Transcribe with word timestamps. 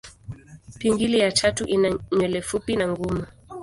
Pingili 0.79 1.19
ya 1.19 1.31
tatu 1.31 1.65
ina 1.65 1.99
nywele 2.11 2.41
fupi 2.41 2.75
na 2.75 2.87
ngumu. 2.87 3.25